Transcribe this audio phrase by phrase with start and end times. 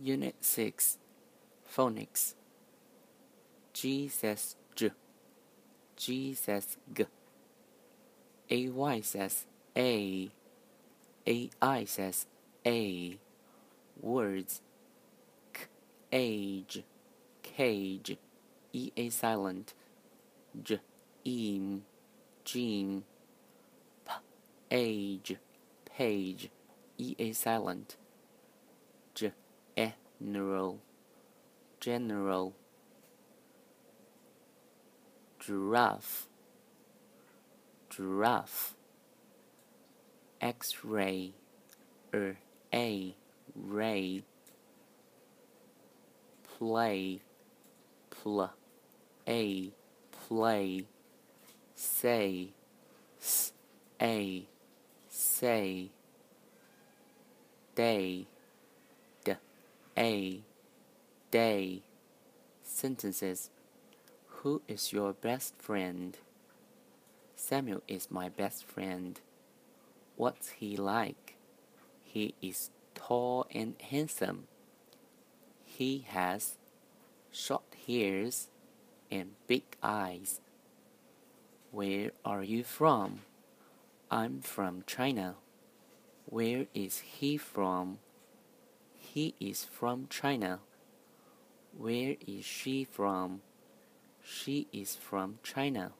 [0.00, 0.98] Unit 6
[1.74, 2.34] Phonics.
[3.72, 4.90] G says J,
[5.96, 6.34] G.
[6.34, 7.04] Says G,
[8.50, 10.30] AY says A,
[11.26, 12.26] AI says
[12.64, 13.18] A,
[14.00, 14.62] words.
[15.52, 15.64] K,
[16.12, 16.84] age,
[17.42, 18.16] cage,
[18.72, 19.74] EA silent,
[20.62, 20.80] J,
[21.24, 21.84] eam,
[22.44, 23.04] gene,
[24.06, 24.12] P,
[24.70, 25.36] age,
[25.84, 26.50] page,
[26.98, 27.96] EA silent,
[29.14, 29.32] J,
[30.20, 30.80] general,
[31.80, 32.54] general,
[35.38, 36.26] giraffe,
[37.90, 38.74] giraffe,
[40.40, 41.32] X-ray,
[42.14, 42.36] er,
[42.72, 43.14] a,
[43.54, 44.22] ray,
[46.58, 47.20] play,
[48.10, 48.50] pl,
[49.28, 49.70] a,
[50.28, 50.84] play,
[51.74, 52.48] say,
[53.20, 53.52] s,
[54.00, 54.46] a,
[55.08, 55.90] say,
[57.74, 58.26] day,
[59.98, 60.40] a,
[61.32, 61.82] day.
[62.62, 63.50] Sentences
[64.28, 66.16] Who is your best friend?
[67.34, 69.20] Samuel is my best friend.
[70.16, 71.36] What's he like?
[72.04, 74.46] He is tall and handsome.
[75.64, 76.56] He has
[77.32, 78.48] short hairs
[79.10, 80.40] and big eyes.
[81.72, 83.20] Where are you from?
[84.10, 85.36] I'm from China.
[86.26, 87.98] Where is he from?
[89.14, 90.60] He is from China.
[91.76, 93.40] Where is she from?
[94.22, 95.92] She is from China.